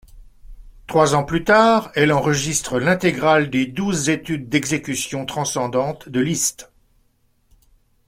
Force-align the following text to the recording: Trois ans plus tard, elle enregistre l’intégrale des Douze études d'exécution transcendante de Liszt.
Trois 0.87 1.13
ans 1.13 1.23
plus 1.23 1.43
tard, 1.43 1.91
elle 1.93 2.11
enregistre 2.11 2.79
l’intégrale 2.79 3.51
des 3.51 3.67
Douze 3.67 4.09
études 4.09 4.49
d'exécution 4.49 5.27
transcendante 5.27 6.09
de 6.09 6.19
Liszt. 6.19 6.71